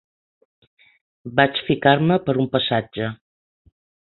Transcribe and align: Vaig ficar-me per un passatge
Vaig 1.41 1.61
ficar-me 1.69 2.19
per 2.31 2.35
un 2.45 2.51
passatge 2.57 3.11